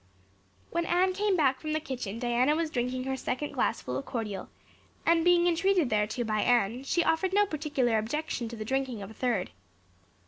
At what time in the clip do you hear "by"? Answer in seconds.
6.23-6.41